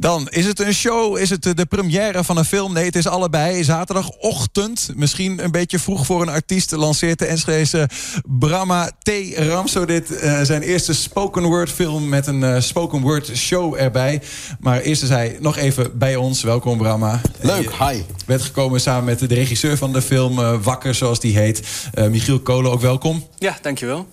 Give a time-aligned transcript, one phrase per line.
[0.00, 2.72] Dan is het een show, is het de première van een film?
[2.72, 3.64] Nee, het is allebei.
[3.64, 6.70] Zaterdagochtend, misschien een beetje vroeg voor een artiest...
[6.70, 7.88] lanceert de Enschedese
[8.38, 9.10] Brahma T.
[9.34, 12.08] Ramso dit uh, zijn eerste spoken word film...
[12.08, 14.22] met een uh, spoken word show erbij.
[14.60, 16.42] Maar eerst is hij nog even bij ons.
[16.42, 17.20] Welkom, Brahma.
[17.40, 17.94] Leuk, hi.
[17.94, 20.38] Je bent gekomen samen met de regisseur van de film...
[20.38, 21.62] Uh, Wakker, zoals die heet.
[22.10, 23.26] Michiel Kolen, ook welkom.
[23.38, 24.06] Ja, dankjewel.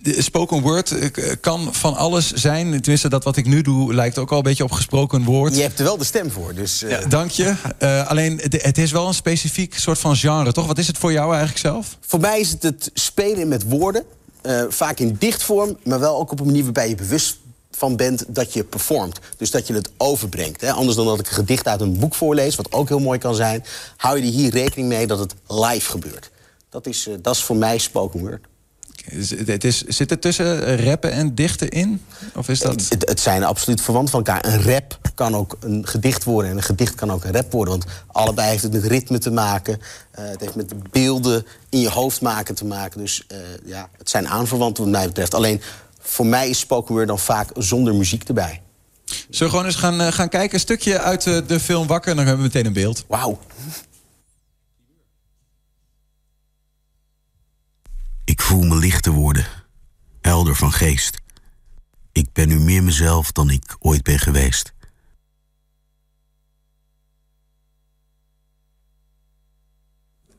[0.00, 0.94] De spoken word
[1.40, 2.80] kan van alles zijn.
[2.80, 5.56] Tenminste, dat wat ik nu doe lijkt ook al een beetje op gesproken woord.
[5.56, 6.82] Je hebt er wel de stem voor, dus...
[6.82, 6.90] Uh...
[6.90, 7.54] Ja, dank je.
[7.78, 10.66] Uh, alleen, het is wel een specifiek soort van genre, toch?
[10.66, 11.96] Wat is het voor jou eigenlijk zelf?
[12.00, 14.04] Voor mij is het het spelen met woorden.
[14.42, 17.36] Uh, vaak in dichtvorm, maar wel ook op een manier waarbij je bewust
[17.70, 19.18] van bent dat je performt.
[19.36, 20.60] Dus dat je het overbrengt.
[20.60, 20.72] Hè?
[20.72, 23.34] Anders dan dat ik een gedicht uit een boek voorlees, wat ook heel mooi kan
[23.34, 23.64] zijn...
[23.96, 26.30] hou je er hier rekening mee dat het live gebeurt.
[26.70, 28.46] Dat is, dat is voor mij spoken word.
[29.46, 32.04] Het is, zit er tussen rappen en dichten in?
[32.34, 32.88] Of is dat...
[32.88, 34.44] Het, het, zijn absoluut verwant van elkaar.
[34.46, 37.78] Een rap kan ook een gedicht worden en een gedicht kan ook een rap worden.
[37.78, 39.78] Want allebei heeft het met ritme te maken.
[40.18, 43.00] Uh, het heeft met beelden in je hoofd maken te maken.
[43.00, 45.34] Dus uh, ja, het zijn aanverwanten wat mij betreft.
[45.34, 45.60] Alleen
[46.00, 48.60] voor mij is spoken word dan vaak zonder muziek erbij.
[49.04, 50.54] Zullen we gewoon eens gaan, gaan kijken?
[50.54, 53.04] Een stukje uit de film Wakker en dan hebben we meteen een beeld.
[53.08, 53.38] Wauw.
[58.26, 59.46] Ik voel me lichter worden,
[60.20, 61.18] helder van geest.
[62.12, 64.72] Ik ben nu meer mezelf dan ik ooit ben geweest.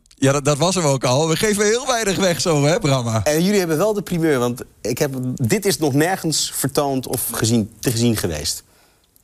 [0.07, 1.27] Ja, dat, dat was hem ook al.
[1.27, 3.23] We geven heel weinig weg zo, hè, Brahma?
[3.23, 7.29] En jullie hebben wel de primeur, want ik heb, dit is nog nergens vertoond of
[7.31, 8.63] gezien, te gezien geweest.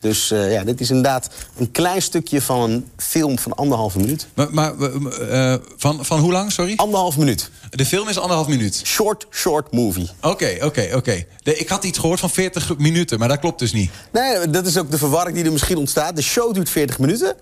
[0.03, 4.27] Dus uh, ja, dit is inderdaad een klein stukje van een film van anderhalve minuut.
[4.33, 6.73] Maar, maar uh, van, van hoe lang, sorry?
[6.75, 7.49] Anderhalf minuut.
[7.69, 8.81] De film is anderhalf minuut?
[8.85, 10.09] Short, short movie.
[10.21, 11.25] Oké, oké, oké.
[11.43, 13.91] Ik had iets gehoord van 40 minuten, maar dat klopt dus niet.
[14.11, 16.15] Nee, dat is ook de verwarring die er misschien ontstaat.
[16.15, 17.35] De show duurt 40 minuten.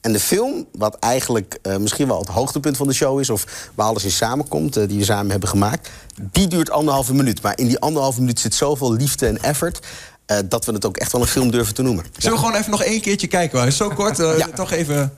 [0.00, 3.30] En de film, wat eigenlijk uh, misschien wel het hoogtepunt van de show is...
[3.30, 5.90] of waar alles in samenkomt, uh, die we samen hebben gemaakt...
[6.32, 7.42] die duurt anderhalve minuut.
[7.42, 9.86] Maar in die anderhalve minuut zit zoveel liefde en effort...
[10.30, 12.04] Uh, dat we het ook echt wel een film durven te noemen.
[12.16, 13.58] Zullen we gewoon even nog één keertje kijken?
[13.58, 14.48] Maar zo kort, ja.
[14.48, 14.96] toch even...
[14.98, 15.10] En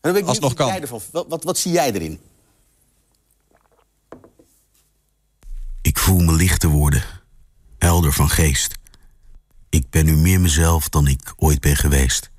[0.00, 0.70] dan ben ik Als nog kan.
[0.70, 1.00] Ervan.
[1.10, 2.20] Wat, wat, wat zie jij erin?
[5.82, 7.04] Ik voel me lichter worden,
[7.78, 8.74] helder van geest.
[9.68, 12.30] Ik ben nu meer mezelf dan ik ooit ben geweest.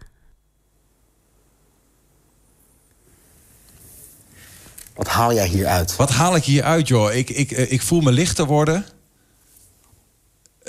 [4.96, 5.96] Wat haal jij hieruit?
[5.96, 7.14] Wat haal ik hieruit, joh?
[7.14, 8.86] Ik, ik, ik voel me lichter worden.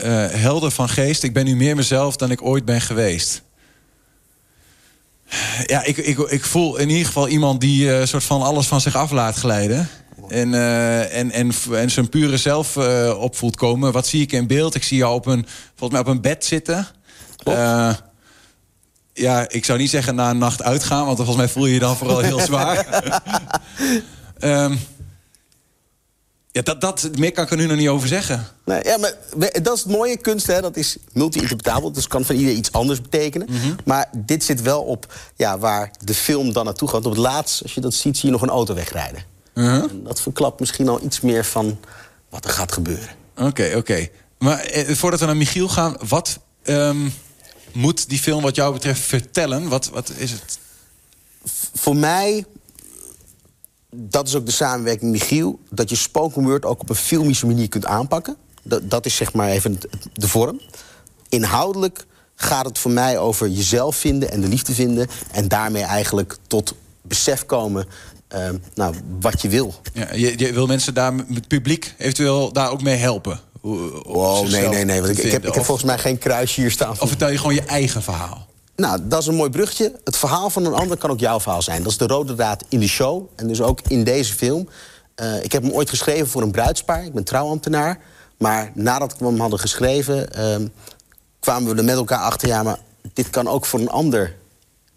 [0.04, 1.22] Uh, helder van geest.
[1.22, 3.42] Ik ben nu meer mezelf dan ik ooit ben geweest.
[5.66, 8.80] Ja, ik, ik, ik voel in ieder geval iemand die uh, soort van alles van
[8.80, 9.88] zich af laat glijden.
[10.28, 12.76] En, uh, en, en, en zijn pure zelf
[13.16, 13.92] op voelt komen.
[13.92, 14.74] Wat zie ik in beeld?
[14.74, 15.46] Ik zie jou op een,
[15.76, 16.86] volgens mij op een bed zitten.
[19.14, 21.78] Ja, ik zou niet zeggen na een nacht uitgaan, want volgens mij voel je je
[21.78, 22.86] dan vooral heel zwaar.
[24.40, 24.78] um,
[26.52, 28.46] ja, dat, dat, meer kan ik er nu nog niet over zeggen.
[28.64, 29.14] Nee, ja, maar
[29.62, 30.16] dat is het mooie.
[30.16, 31.92] Kunst, hè, dat is multi-interpretabel.
[31.92, 33.46] Dus kan van iedereen iets anders betekenen.
[33.50, 33.76] Mm -hmm.
[33.84, 37.06] Maar dit zit wel op ja, waar de film dan naartoe gaat.
[37.06, 39.22] Op het laatst, als je dat ziet, zie je nog een auto wegrijden.
[39.54, 39.90] Uh -huh.
[39.90, 41.78] en dat verklapt misschien al iets meer van
[42.28, 43.08] wat er gaat gebeuren.
[43.36, 43.76] Oké, okay, oké.
[43.76, 44.10] Okay.
[44.38, 45.96] Maar eh, voordat we naar Michiel gaan...
[46.08, 47.12] wat um,
[47.72, 49.68] moet die film wat jou betreft vertellen?
[49.68, 50.58] Wat, wat is het?
[51.74, 52.44] Voor mij
[53.96, 55.58] dat is ook de samenwerking met Michiel...
[55.70, 58.36] dat je spoken word ook op een filmische manier kunt aanpakken.
[58.62, 59.80] Dat, dat is zeg maar even
[60.12, 60.60] de vorm.
[61.28, 65.08] Inhoudelijk gaat het voor mij over jezelf vinden en de liefde vinden...
[65.32, 67.86] en daarmee eigenlijk tot besef komen
[68.34, 69.74] uh, nou, wat je wil.
[69.92, 73.40] Ja, je, je, wil mensen daar, het publiek, eventueel daar ook mee helpen?
[73.60, 75.00] Wow, nee, nee, nee.
[75.00, 77.00] Want ik, ik, heb, ik heb volgens mij geen kruisje hier staan.
[77.00, 78.46] Of vertel je gewoon je eigen verhaal?
[78.76, 80.00] Nou, dat is een mooi brugje.
[80.04, 81.82] Het verhaal van een ander kan ook jouw verhaal zijn.
[81.82, 84.68] Dat is de rode draad in de show en dus ook in deze film.
[85.16, 87.04] Uh, ik heb hem ooit geschreven voor een bruidspaar.
[87.04, 87.98] Ik ben trouwambtenaar.
[88.38, 90.28] Maar nadat we hem hadden geschreven...
[90.38, 90.66] Uh,
[91.40, 92.48] kwamen we er met elkaar achter...
[92.48, 92.78] ja, maar
[93.12, 94.36] dit kan ook voor een ander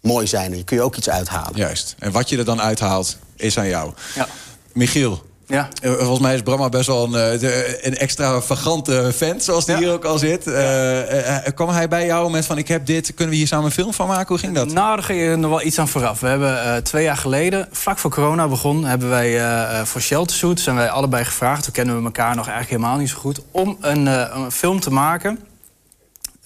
[0.00, 0.46] mooi zijn.
[0.46, 1.56] En hier kun je ook iets uithalen.
[1.56, 1.94] Juist.
[1.98, 3.92] En wat je er dan uithaalt, is aan jou.
[4.14, 4.28] Ja.
[4.72, 5.68] Michiel, ja.
[5.82, 9.80] Uh, volgens mij is Bramma best wel een, uh, een extravagante vent, zoals die ja.
[9.80, 10.46] hier ook al zit.
[10.46, 10.54] Uh,
[11.54, 13.92] kwam hij bij jou met van ik heb dit, kunnen we hier samen een film
[13.92, 14.28] van maken?
[14.28, 14.72] Hoe ging dat?
[14.72, 16.20] Nou, daar ging je nog wel iets aan vooraf.
[16.20, 19.40] We hebben twee jaar geleden, vlak voor corona begon, hebben wij
[19.86, 23.08] voor Shelter Suit, zijn wij allebei gevraagd, toen kennen we elkaar nog eigenlijk helemaal niet
[23.10, 25.38] zo goed, om een, een film te maken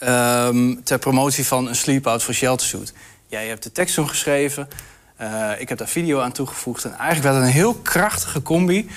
[0.00, 2.92] um, ter promotie van een sleep-out voor Shelter Suit.
[3.26, 4.68] Jij hebt de tekst toen geschreven.
[5.20, 6.84] Uh, ik heb daar video aan toegevoegd.
[6.84, 8.90] En eigenlijk werd het een heel krachtige combi.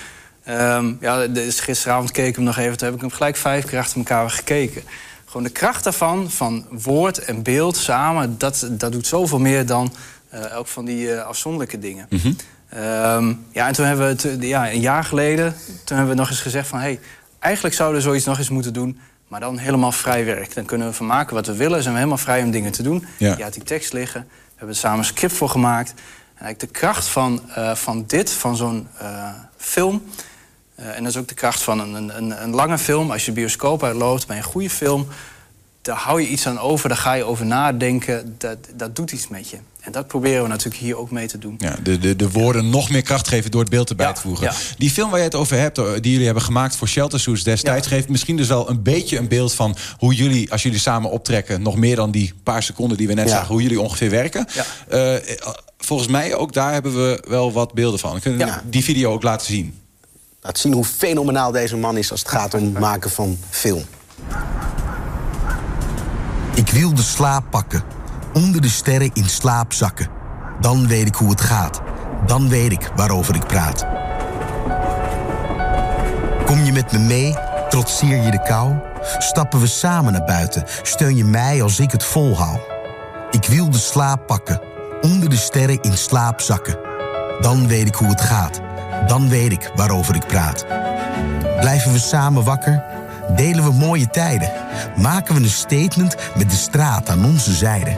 [0.49, 2.77] Um, ja, dus gisteravond keek ik hem nog even.
[2.77, 4.83] Toen heb ik hem gelijk vijf keer achter elkaar gekeken.
[5.25, 9.93] gewoon de kracht daarvan, van woord en beeld samen, dat, dat doet zoveel meer dan
[10.33, 12.07] uh, elk van die uh, afzonderlijke dingen.
[12.09, 12.27] Mhm.
[12.27, 16.29] Um, ja, en toen hebben we, het, ja, een jaar geleden, toen hebben we nog
[16.29, 16.79] eens gezegd van...
[16.79, 16.99] Hey,
[17.39, 20.55] eigenlijk zouden we zoiets nog eens moeten doen, maar dan helemaal vrij werk.
[20.55, 22.83] Dan kunnen we van maken wat we willen, zijn we helemaal vrij om dingen te
[22.83, 23.05] doen.
[23.17, 23.35] Ja.
[23.37, 24.27] Je had die tekst liggen,
[24.63, 25.89] hebben samen een script voor gemaakt.
[25.89, 28.87] En eigenlijk de kracht van, uh, van dit, van zo'n
[29.57, 30.03] film...
[30.79, 33.11] Uh, en dat is ook de kracht van een, een, een lange film.
[33.11, 35.07] Als je bioscoop uitloopt bij een goede film...
[35.83, 38.35] daar hou je iets aan over, daar ga je over nadenken.
[38.37, 39.57] Dat, dat doet iets met je.
[39.81, 41.55] En dat proberen we natuurlijk hier ook mee te doen.
[41.57, 44.21] Ja, de, de, de woorden nog meer kracht geven door het beeld erbij Ja, te
[44.21, 44.45] voegen.
[44.45, 44.53] ja.
[44.77, 47.87] Die film waar je het over hebt, die jullie hebben gemaakt voor Shelter Suits destijds...
[47.87, 47.95] Ja.
[47.95, 51.61] geeft misschien dus wel een beetje een beeld van hoe jullie, als jullie samen optrekken...
[51.61, 53.35] nog meer dan die paar seconden die we net Ja.
[53.35, 54.47] zagen, hoe jullie ongeveer werken.
[54.53, 54.65] Ja.
[55.15, 55.35] Eh,
[55.77, 58.19] volgens mij ook daar hebben we wel wat beelden van.
[58.19, 58.63] Kunnen we Ja.
[58.69, 59.79] die video ook laten zien?
[60.41, 63.83] Laat zien hoe fenomenaal deze man is als het gaat om het maken van film.
[66.73, 67.83] Wil de slaap pakken,
[68.33, 70.07] onder de sterren in slaap zakken.
[70.59, 71.81] Dan weet ik hoe het gaat,
[72.25, 73.85] dan weet ik waarover ik praat.
[76.45, 77.35] Kom je met me mee,
[77.69, 78.73] trotseer je de kou?
[79.17, 82.61] Stappen we samen naar buiten, steun je mij als ik het volhoud.
[83.31, 84.61] Ik wil de slaap pakken,
[85.01, 86.77] onder de sterren in slaap zakken.
[87.41, 88.61] Dan weet ik hoe het gaat,
[89.07, 90.65] dan weet ik waarover ik praat.
[91.59, 93.02] Blijven we samen wakker?
[93.35, 94.51] Delen we mooie tijden?
[94.95, 97.97] Maken we een statement met de straat aan onze zijde?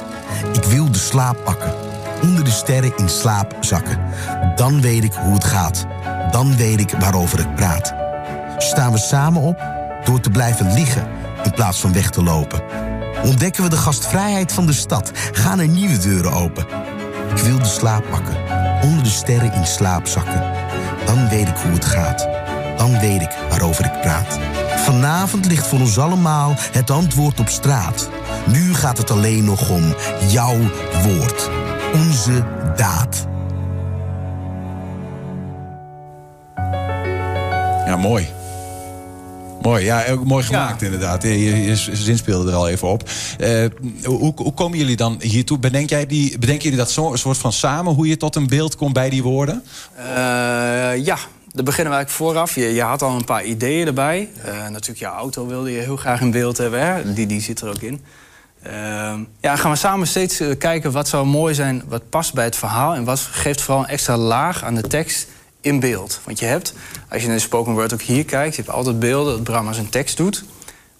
[0.53, 1.73] Ik wil de slaap pakken,
[2.21, 3.99] onder de sterren in slaap zakken.
[4.55, 5.85] Dan weet ik hoe het gaat,
[6.31, 7.93] dan weet ik waarover ik praat.
[8.57, 9.63] Staan we samen op
[10.03, 11.07] door te blijven liggen
[11.43, 12.61] in plaats van weg te lopen?
[13.23, 15.11] Ontdekken we de gastvrijheid van de stad?
[15.31, 16.65] Gaan er nieuwe deuren open?
[17.35, 18.35] Ik wil de slaap pakken,
[18.81, 20.43] onder de sterren in slaap zakken.
[21.05, 22.27] Dan weet ik hoe het gaat,
[22.77, 24.39] dan weet ik waarover ik praat.
[24.85, 28.09] Vanavond ligt voor ons allemaal het antwoord op straat.
[28.47, 29.95] Nu gaat het alleen nog om
[30.29, 30.57] jouw
[31.03, 31.49] woord,
[31.93, 32.45] onze
[32.75, 33.27] daad.
[37.85, 38.27] Ja, mooi.
[39.61, 41.23] Mooi, ja, ook mooi gemaakt inderdaad.
[41.23, 43.09] Je, je, je zin speelde er al even op.
[43.37, 43.65] Eh,
[44.03, 45.59] hoe, hoe komen jullie dan hiertoe?
[45.59, 47.93] Bedenk jij die, bedenken jullie dat zo, een soort van samen...
[47.93, 49.63] hoe je tot een beeld komt bij die woorden?
[49.95, 51.17] Eh, ja,
[51.55, 52.55] daar beginnen we eigenlijk vooraf.
[52.55, 54.29] Je, je had al een paar ideeën erbij.
[54.43, 56.79] Eh, natuurlijk, je auto wilde je heel graag in beeld hebben.
[56.79, 57.13] Hè?
[57.13, 58.01] Die, die zit er ook in.
[58.61, 62.43] Ehm, ja, gaan we samen steeds eh, kijken wat zou mooi zijn, wat past bij
[62.43, 62.95] het verhaal...
[62.95, 65.27] en wat geeft vooral een extra laag aan de tekst
[65.61, 66.19] in beeld.
[66.23, 66.73] Want je hebt,
[67.09, 68.55] als je naar de spoken word ook hier kijkt...
[68.55, 70.43] je hebt altijd beelden dat Bram zijn tekst doet...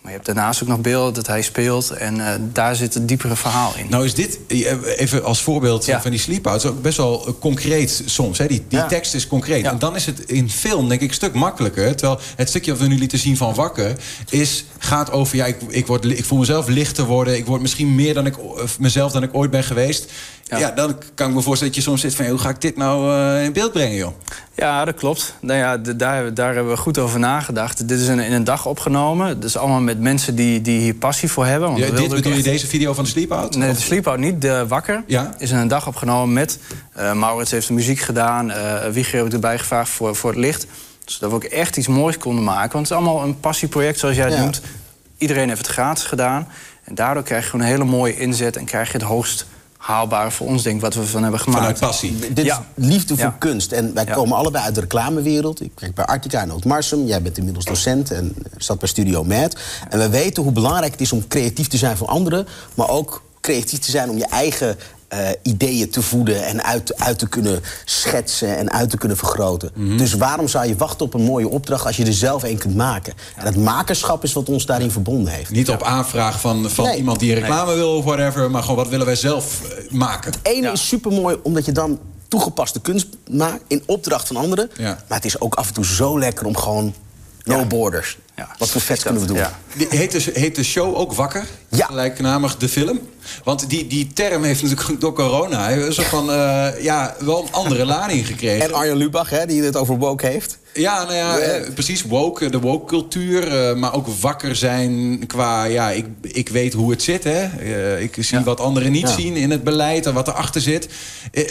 [0.05, 1.89] maar je hebt daarnaast ook nog beelden dat hij speelt...
[1.89, 3.85] en eh, daar zit het diepere verhaal in.
[3.89, 4.57] Nou is dit, eh,
[4.97, 6.01] even als voorbeeld Ja.
[6.01, 6.65] van die sleepouts...
[6.65, 8.37] ook best wel eh, concreet soms.
[8.37, 8.47] Hè?
[8.47, 8.85] Die, die Ja.
[8.85, 9.63] tekst is concreet.
[9.63, 9.71] Ja.
[9.71, 11.95] En dan is het in film denk ik een stuk makkelijker.
[11.95, 13.95] Terwijl het stukje wat we nu lieten zien van Wakker...
[14.29, 17.37] Is, gaat over, ja, ik, ik, word, ik voel mezelf lichter worden.
[17.37, 18.35] Ik word misschien meer dan ik,
[18.79, 20.11] mezelf dan ik ooit ben geweest.
[20.47, 20.57] Ja.
[20.57, 20.71] Ja.
[20.71, 22.25] dan kan ik me voorstellen dat je soms zit van...
[22.25, 24.11] hoe ga ik dit nou eh, in beeld brengen, joh?
[24.55, 25.35] Ja, dat klopt.
[25.39, 27.87] Nou ja, daar, daar hebben we goed over nagedacht.
[27.87, 29.39] Dit is in, in een dag opgenomen.
[29.39, 31.69] Dus allemaal met mensen die, die hier passie voor hebben.
[31.69, 33.55] Want Ja, dit bedoel je deze video van de sleepout?
[33.55, 34.41] Nee, Of- de Sleepout niet.
[34.41, 35.33] De Wakker Ja.
[35.37, 36.59] is in een dag opgenomen met...
[36.93, 38.51] eh, Maurits heeft de muziek gedaan.
[38.51, 40.65] eh Wieger heb ik erbij gevraagd voor, voor het licht.
[41.05, 42.71] Zodat we ook echt iets moois konden maken.
[42.73, 44.61] Want het is allemaal een passieproject, zoals jij het noemt.
[45.17, 46.47] Iedereen heeft het gratis gedaan.
[46.83, 48.57] En daardoor krijg je gewoon een hele mooie inzet...
[48.57, 49.45] en krijg je het hoogst
[49.85, 51.59] haalbare voor ons, denk ik, wat we van hebben gemaakt.
[51.61, 52.33] Vanuit passie.
[52.33, 52.65] Dit Ja.
[52.75, 53.35] is liefde voor Ja.
[53.39, 53.71] kunst.
[53.71, 54.13] En wij Ja.
[54.13, 55.61] komen allebei uit de reclamewereld.
[55.61, 57.05] Ik werk bij Artica en Oud-Marsum.
[57.05, 59.55] Jij bent inmiddels docent en zat bij Studio Mad.
[59.89, 62.47] En we weten hoe belangrijk het is om creatief te zijn voor anderen...
[62.73, 64.77] maar ook creatief te zijn om je eigen
[65.07, 66.45] eh, ideeën te voeden...
[66.45, 69.71] en uit, uit te kunnen schetsen en uit te kunnen vergroten.
[69.73, 69.97] Mhm.
[69.97, 71.85] Dus waarom zou je wachten op een mooie opdracht...
[71.85, 73.13] als je er zelf een kunt maken?
[73.35, 75.49] En dat makerschap is wat ons daarin verbonden heeft.
[75.51, 76.97] Niet op aanvraag van, van Nee.
[76.97, 78.51] iemand die reclame wil of whatever...
[78.51, 80.33] maar gewoon wat willen wij zelf eh, maken.
[80.41, 80.71] Ene Ja.
[80.71, 84.69] is supermooi omdat je dan toegepaste kunst maakt in opdracht van anderen.
[84.77, 85.03] Ja.
[85.07, 86.93] Maar het is ook af en toe zo lekker om gewoon
[87.45, 87.65] no Ja.
[87.65, 88.17] borders.
[88.35, 88.55] Ja.
[88.57, 89.37] Wat voor vet kunnen we doen?
[89.37, 89.59] Ja.
[89.89, 91.45] Heet de, heet de show ook Wakker?
[91.69, 91.85] Ja.
[91.85, 92.99] Gelijknamig de film?
[93.43, 95.71] Want die, die term heeft natuurlijk door corona...
[95.71, 98.65] een soort van, eh, ja, wel een andere lading gekregen.
[98.65, 100.57] En Arjen Lubach, hè, die het over woke heeft.
[100.77, 102.01] Ja, nou ja, eh, precies.
[102.03, 103.69] Woke, de woke-cultuur.
[103.69, 105.63] eh, maar ook wakker zijn qua...
[105.63, 107.43] Ja, ik, ik weet hoe het zit, hè.
[107.59, 109.15] Eh, ik zie wat anderen niet Ja.
[109.15, 110.87] zien in het beleid en wat erachter zit.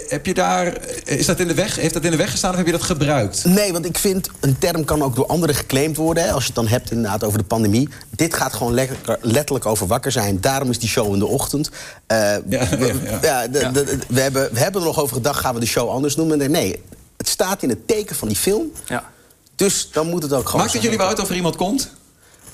[0.09, 0.79] Heb je daar...
[1.05, 2.83] Is dat in de weg, heeft dat in de weg gestaan of heb je dat
[2.83, 3.45] gebruikt?
[3.45, 6.23] Nee, want ik vind een term kan ook door anderen geclaimd worden.
[6.25, 7.89] Hè, als je het dan hebt inderdaad over de pandemie.
[8.11, 10.41] Dit gaat gewoon lekker, letterlijk over wakker zijn.
[10.41, 11.71] Daarom is die show in de ochtend.
[12.07, 13.19] Eh, Ja, we, ja, ja.
[13.23, 15.89] ja, de- de- we, hebben, we hebben er nog over gedacht, gaan we de show
[15.91, 16.51] anders noemen?
[16.51, 16.83] Nee,
[17.17, 18.73] het staat in het teken van die film.
[18.87, 19.13] Ja.
[19.57, 21.91] Dus dan moet het ook gewoon Maakt het jullie wel uit of er iemand komt?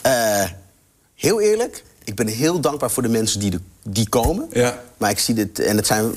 [0.00, 0.44] Eh,
[1.14, 4.46] heel eerlijk, ik ben heel dankbaar voor de mensen die, de, die komen.
[4.52, 4.82] Ja.
[4.96, 6.14] Maar ik zie dit, en het zijn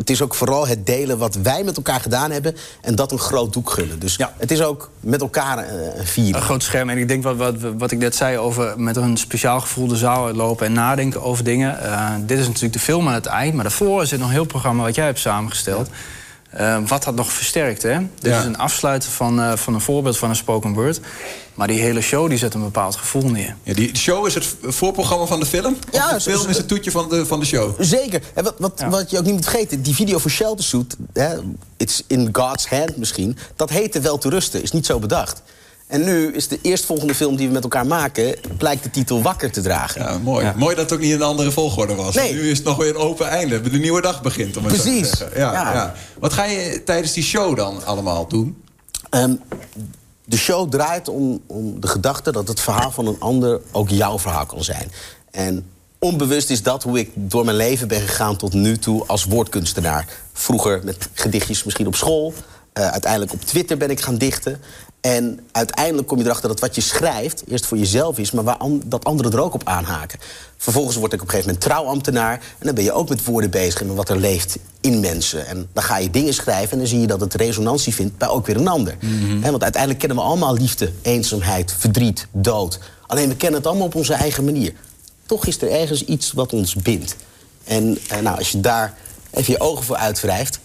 [0.00, 2.56] het is ook vooral het delen wat wij met elkaar gedaan hebben...
[2.80, 3.98] en dat een groot doek gunnen.
[3.98, 4.34] Dus Ja.
[4.38, 6.34] het is ook met elkaar eh, een vieren.
[6.34, 6.88] Een groot scherm.
[6.88, 9.96] En ik denk wat, wat, wat ik net zei over met een speciaal gevoel de
[9.96, 11.80] zaal uitlopen en nadenken over dingen.
[11.82, 13.54] Eh, dit is natuurlijk de film aan het eind.
[13.54, 15.88] Maar daarvoor zit nog een heel programma wat jij hebt samengesteld.
[16.50, 17.98] Eh, wat dat nog versterkt, hè?
[17.98, 18.38] Dit Ja.
[18.38, 21.00] is een afsluiten van, eh, van een voorbeeld van een spoken word.
[21.54, 23.56] Maar die hele show die zet een bepaald gevoel neer.
[23.62, 25.76] Ja, die show is het voorprogramma van de film?
[25.92, 27.74] Ja, of de film is het toetje van de, van de show?
[27.78, 28.22] Zeker.
[28.34, 28.88] En wat, wat, Ja.
[28.88, 30.96] wat je ook niet moet vergeten, die video voor Shelter Suit...
[31.12, 31.36] Hè,
[31.76, 33.36] It's in God's hand misschien...
[33.56, 35.42] dat heette Wel te rusten, is niet zo bedacht.
[35.90, 38.34] En nu is de eerstvolgende film die we met elkaar maken...
[38.58, 40.02] blijkt de titel Wakker te dragen.
[40.02, 40.52] Ja, mooi.
[40.56, 42.14] Mooi dat het ook niet in een andere volgorde was.
[42.14, 42.32] Nee.
[42.32, 43.60] Nu is het nog weer een open einde.
[43.60, 45.18] De nieuwe dag begint, om het zo te Precies.
[45.18, 45.40] zeggen.
[45.40, 45.72] Ja, ja.
[45.72, 45.94] Ja.
[46.18, 48.62] Wat ga je tijdens die show dan allemaal doen?
[49.10, 49.34] Ehm,
[50.24, 54.18] de show draait om, om de gedachte dat het verhaal van een ander ook jouw
[54.18, 54.90] verhaal kan zijn.
[55.30, 55.66] En
[55.98, 60.06] onbewust is dat hoe ik door mijn leven ben gegaan tot nu toe als woordkunstenaar.
[60.32, 62.34] Vroeger met gedichtjes misschien op school.
[62.72, 64.60] Eh, uiteindelijk op Twitter ben ik gaan dichten.
[65.00, 68.56] En uiteindelijk kom je erachter dat wat je schrijft eerst voor jezelf is, maar waar
[68.56, 70.18] an- dat anderen er ook op aanhaken.
[70.56, 72.32] Vervolgens word ik op een gegeven moment trouwambtenaar.
[72.32, 75.46] En dan ben je ook met woorden bezig en met wat er leeft in mensen.
[75.46, 78.28] En dan ga je dingen schrijven en dan zie je dat het resonantie vindt bij
[78.28, 78.96] ook weer een ander.
[79.40, 82.78] Hè, want uiteindelijk kennen we allemaal liefde, eenzaamheid, verdriet, dood.
[83.06, 84.72] Alleen we kennen het allemaal op onze eigen manier.
[85.26, 87.16] Toch is er ergens iets wat ons bindt.
[87.64, 88.94] En eh, nou, als je daar
[89.30, 90.58] even je ogen voor uitwrijft,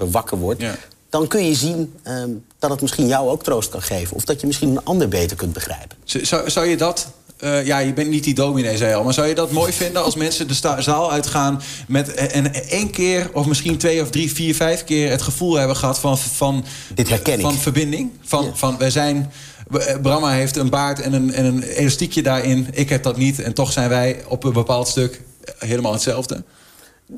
[0.00, 0.76] even wakker wordt, Ja.
[1.10, 4.16] dan kun je zien ehm, dat het misschien jou ook troost kan geven.
[4.16, 5.96] Of dat je misschien een ander beter kunt begrijpen.
[6.04, 7.08] Zou, zou je dat...
[7.38, 9.04] eh, ja, je bent niet die dominee, zei al.
[9.04, 11.62] Maar zou je dat mooi vinden als mensen de zaal uitgaan...
[11.88, 15.10] met eh, en één keer of misschien twee of drie, vier, vijf keer...
[15.10, 16.18] het gevoel hebben gehad van...
[16.18, 16.64] van
[16.94, 17.40] Dit herken ik.
[17.40, 18.10] Van verbinding.
[18.22, 18.50] Van, Ja.
[18.54, 19.32] van wij zijn...
[19.78, 22.68] eh, Bramma heeft een baard en een, en een elastiekje daarin.
[22.72, 23.40] Ik heb dat niet.
[23.40, 25.20] En toch zijn wij op een bepaald stuk
[25.58, 26.42] helemaal hetzelfde.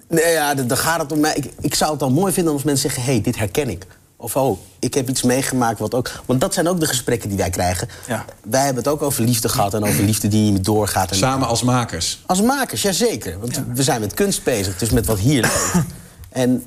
[0.09, 1.35] Nee, ja, d- dan gaat het om mij.
[1.35, 3.87] Ik, ik zou het dan mooi vinden als mensen zeggen: hé, hey, dit herken ik.
[4.17, 6.11] Of oh, ik heb iets meegemaakt wat ook.
[6.27, 7.89] Want dat zijn ook de gesprekken die wij krijgen.
[8.07, 8.25] Ja.
[8.43, 11.11] Wij hebben het ook over liefde gehad en over liefde die niet meer doorgaat.
[11.11, 12.23] En Samen als makers.
[12.27, 13.39] Als makers, jazeker.
[13.41, 15.73] Want we zijn met kunst bezig, dus met wat hier leeft.
[16.31, 16.65] en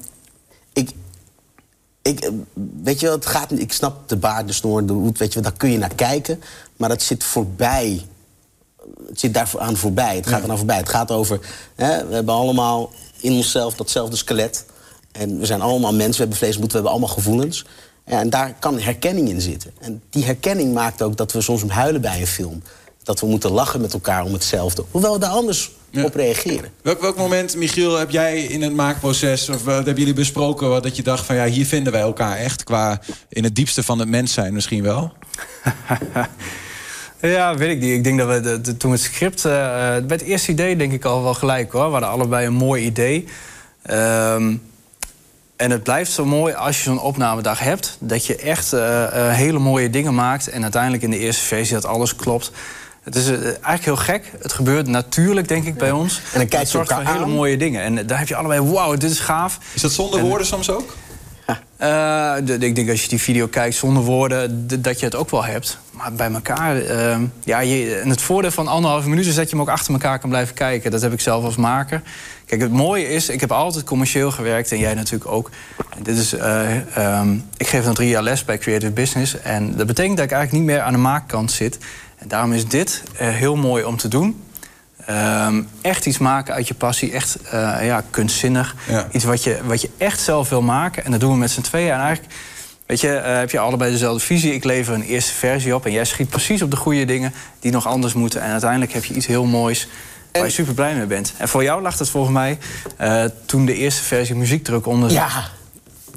[0.74, 0.90] ik,
[2.02, 2.30] ik, eh,
[2.84, 5.34] weet je wel, het gaat, niet- ik snap de baard, de snor, de hoed, weet
[5.34, 6.42] je wel, daar kun je naar kijken.
[6.78, 8.06] Maar dat zit voorbij.
[9.08, 10.16] Het zit daar aan voorbij.
[10.16, 10.78] Het gaat eraan voorbij.
[10.78, 11.40] Het gaat over,
[11.76, 12.92] hè, we hebben allemaal
[13.24, 14.66] in onszelf datzelfde skelet.
[15.12, 17.66] En we zijn allemaal mensen, we hebben vlees en bloed, we hebben allemaal gevoelens.
[18.04, 19.72] En daar kan herkenning in zitten.
[19.80, 22.64] En die herkenning maakt ook dat we soms huilen bij een film.
[23.04, 24.84] Dat we moeten lachen met elkaar om hetzelfde.
[24.92, 26.04] Hoewel we daar anders Ja.
[26.04, 26.72] op reageren.
[26.82, 29.50] Welk, welk moment, Michiel, heb jij in het maakproces...
[29.50, 31.36] of wat hebben jullie besproken wat dat je dacht van...
[31.36, 34.84] ja, hier vinden wij elkaar echt qua in het diepste van het mens zijn misschien
[34.84, 35.14] wel?
[37.32, 37.94] Ja, weet ik niet.
[37.94, 39.46] Ik denk dat we de, de- toen het script...
[39.46, 41.86] eh, bij het eerste idee denk ik al wel gelijk hoor.
[41.86, 43.28] We hadden allebei een mooi idee.
[43.82, 44.56] Ehm,
[45.56, 47.98] en het blijft zo mooi als je zo'n opnamedag hebt...
[48.00, 50.50] dat je echt eh, eh, hele mooie dingen maakt...
[50.50, 52.52] en uiteindelijk in de eerste versie dat alles klopt.
[53.04, 54.32] Het is eh, eigenlijk heel gek.
[54.42, 56.14] Het gebeurt natuurlijk, denk ik, bij ons.
[56.34, 57.82] dan kijk je het zorgt voor elkaar hele mooie dingen.
[57.82, 58.62] En eh, daar heb je allebei...
[58.62, 59.58] wauw, dit is gaaf.
[59.74, 60.96] Is dat zonder En- woorden soms ook?
[61.78, 65.30] Eh, de- ik denk als je die video kijkt zonder woorden, dat je het ook
[65.30, 65.78] wel hebt.
[65.94, 69.56] Maar bij elkaar, eh, ja, je, en het voordeel van anderhalve minuut is dat je
[69.56, 70.92] hem ook achter elkaar kan blijven kijken.
[70.92, 72.02] Dat heb ik zelf als maker.
[72.46, 75.50] Kijk, het mooie is, ik heb altijd commercieel gewerkt en jij natuurlijk ook.
[76.02, 79.42] Dit is, eh, ehm, ik geef dan drie jaar les bij Creative Business.
[79.42, 81.78] En dat betekent dat ik eigenlijk niet meer aan de maakkant zit.
[82.18, 84.44] En daarom is dit eh, heel mooi om te doen.
[85.06, 88.76] Ehm, echt iets maken uit je passie, echt eh, ja, kunstzinnig.
[88.88, 89.08] Ja.
[89.12, 91.06] Iets wat je, wat je echt zelf wil maken.
[91.06, 91.92] En dat doen we met z'n tweeën.
[91.92, 92.34] En eigenlijk
[92.94, 94.54] weet je, eh, heb je allebei dezelfde visie.
[94.54, 95.86] Ik lever een eerste versie op.
[95.86, 98.42] En jij schiet precies op de goede dingen die nog anders moeten.
[98.42, 99.88] En uiteindelijk heb je iets heel moois
[100.32, 101.34] waar je super blij mee bent.
[101.38, 102.58] En voor jou lag het volgens mij
[102.98, 105.20] eh, toen de eerste versie muziekdruk onder zat.
[105.20, 105.50] Ja,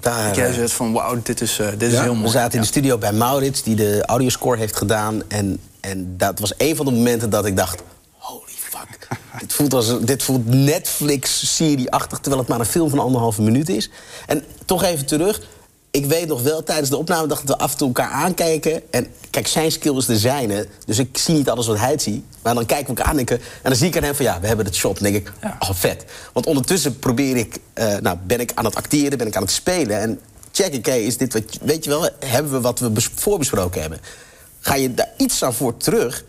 [0.00, 2.02] daar, Dat jij eh, zegt van wauw, dit is, eh, dit is Ja?
[2.02, 2.30] heel we mooi.
[2.30, 5.22] zaten in de studio bij Maurits, die de audioscore heeft gedaan.
[5.28, 7.82] En, en dat was een van de momenten dat ik dacht...
[8.16, 9.08] Holy fuck,
[9.40, 12.18] dit voelt, als, dit voelt Netflix-serie-achtig...
[12.18, 13.90] terwijl het maar een film van anderhalve minuut is.
[14.26, 15.40] En toch even terug.
[15.96, 18.82] Ik weet nog wel, tijdens de opname dat we af en toe elkaar aankijken.
[18.90, 20.66] En kijk, zijn skill is de zijne.
[20.86, 22.24] Dus ik zie niet alles wat hij ziet.
[22.42, 24.24] Maar dan kijken we elkaar aan en, dan zie ik aan hem van...
[24.24, 24.96] ja, we hebben het shot.
[24.98, 25.56] En denk ik, Ja.
[25.58, 26.04] oh, vet.
[26.32, 27.58] Want ondertussen probeer ik...
[27.72, 30.00] eh, nou, ben ik aan het acteren, ben ik aan het spelen.
[30.00, 30.20] En
[30.52, 31.42] check ik, hey, is dit wat...
[31.62, 34.00] Weet je wel, hebben we wat we bes- voorbesproken hebben?
[34.60, 36.24] Ga je daar iets aan voor terug...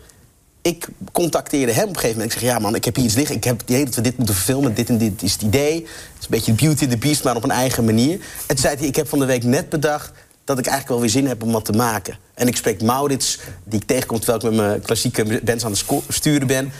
[0.68, 2.32] Ik contacteerde hem op een gegeven moment.
[2.32, 3.36] Ik zeg, ja man, ik heb hier iets liggen.
[3.36, 4.74] Ik heb het idee dat we dit moeten verfilmen.
[4.74, 5.74] Dit en dit is het idee.
[5.74, 8.20] Het is een beetje Beauty and the Beast, maar op een eigen manier.
[8.46, 10.10] En zei hij, ik heb van de week net bedacht...
[10.44, 12.18] dat ik eigenlijk wel weer zin heb om wat te maken.
[12.34, 14.18] En ik spreek Maurits, die ik tegenkom...
[14.20, 16.72] terwijl ik met mijn klassieke bands aan het sturen ben.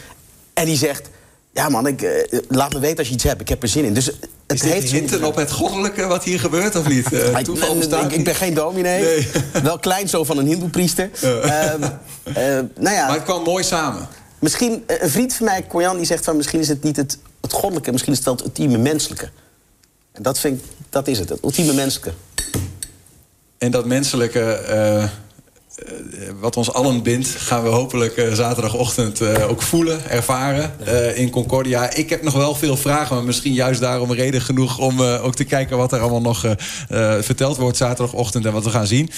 [0.54, 1.08] En die zegt...
[1.52, 3.40] Ja man, ik, eh, laat me weten als je iets hebt.
[3.40, 3.94] Ik heb er zin in.
[3.94, 4.10] Dus
[4.48, 7.12] het Is heeft hinten op het goddelijke wat hier gebeurt of niet?
[7.12, 9.02] Eh, ik, ik, ik ben geen dominee.
[9.02, 9.28] Nee.
[9.62, 11.10] Wel kleinzoon van een hindoepriester.
[11.22, 11.82] Ehm,
[12.24, 12.34] eh,
[12.78, 14.08] nou ja, Maar het kwam mooi samen.
[14.38, 14.82] misschien...
[14.86, 16.36] eh, Een vriend van mij, Koyan, die zegt van...
[16.36, 19.30] misschien is het niet het, het goddelijke, misschien is het het ultieme menselijke.
[20.12, 22.12] En dat, vind ik, dat is het, het ultieme menselijke.
[23.58, 24.60] En dat menselijke,
[26.40, 31.30] wat ons allen bindt, gaan we hopelijk eh, zaterdagochtend eh, ook voelen, ervaren eh, in
[31.30, 31.90] Concordia.
[31.94, 35.34] Ik heb nog wel veel vragen, maar misschien juist daarom reden genoeg om eh, ook
[35.34, 36.52] te kijken wat er allemaal nog eh,
[36.88, 39.10] eh, verteld wordt zaterdagochtend en wat we gaan zien.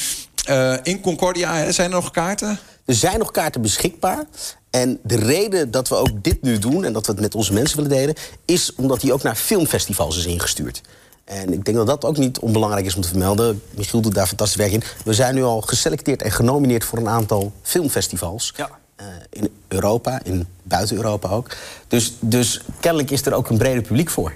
[0.45, 2.59] Eh, in Concordia zijn er nog kaarten?
[2.85, 4.25] Er zijn nog kaarten beschikbaar.
[4.71, 7.53] En de reden dat we ook dit nu doen en dat we het met onze
[7.53, 8.15] mensen willen delen,
[8.45, 10.81] is omdat die ook naar filmfestivals is ingestuurd.
[11.31, 13.63] En ik denk dat dat ook niet onbelangrijk is om te vermelden.
[13.77, 14.83] Michiel doet daar fantastisch werk in.
[15.05, 18.53] We zijn nu al geselecteerd en genomineerd voor een aantal filmfestivals.
[18.57, 18.71] Ja.
[18.97, 21.51] Eh, in Europa, in buiten Europa ook.
[21.89, 24.35] Dus, dus kennelijk is er ook een breder publiek voor.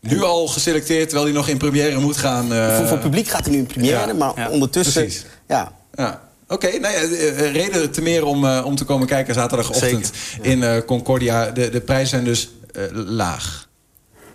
[0.00, 2.52] Nu al geselecteerd, terwijl hij nog in première moet gaan.
[2.52, 5.02] eh, voor, voor publiek gaat hij nu in première, ja, maar ja, ondertussen...
[5.02, 5.26] precies.
[5.48, 6.28] Ja, Ja.
[6.48, 10.10] Oké, nou ja, eh, eh, reden te meer om, eh, om te komen kijken zaterdagochtend
[10.42, 11.50] in eh, Concordia.
[11.50, 13.68] De, de prijzen zijn dus eh, laag.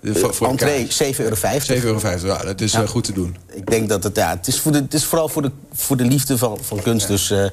[0.06, 1.62] De, voor, voor entree elkaar.
[1.62, 2.00] 7,50 euro.
[2.00, 2.28] 7,50 euro.
[2.28, 3.36] Ja, dat is eh, goed te doen.
[3.54, 5.98] Ik denk dat het, ja, het is, voor de, het is vooral voor de, voor
[5.98, 7.08] de liefde van, van kunst.
[7.08, 7.46] Dus eh,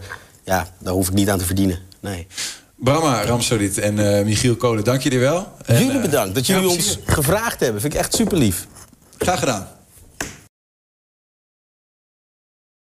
[0.45, 1.79] ja, daar hoef ik niet aan te verdienen.
[2.01, 2.27] Nee.
[2.83, 5.53] Brahma Ramsodit en eh, Michiel Kolen, dank jullie wel.
[5.65, 7.81] En, jullie eh, bedankt dat jullie ons gevraagd hebben.
[7.81, 8.67] Vind ik echt super lief.
[9.19, 9.69] Graag gedaan.